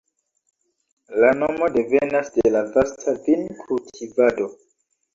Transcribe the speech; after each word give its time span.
La 1.25 1.29
nomo 1.43 1.69
devenas 1.77 2.33
de 2.39 2.55
la 2.57 2.65
vasta 2.79 3.17
vin-kultivado. 3.31 4.53